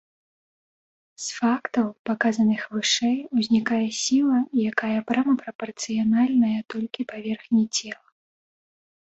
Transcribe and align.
З 1.25 1.35
фактаў, 1.39 1.87
паказаных 2.09 2.63
вышэй, 2.75 3.13
узнікае 3.41 3.83
сіла, 3.99 4.39
якая 4.73 4.99
прама 5.13 5.33
прапарцыянальная 5.43 6.57
толькі 6.77 7.07
паверхні 7.15 7.63
цела. 7.77 8.05